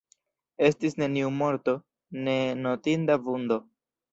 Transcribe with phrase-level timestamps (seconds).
[0.69, 1.75] Estis neniu morto,
[2.29, 3.63] ne notinda vundo.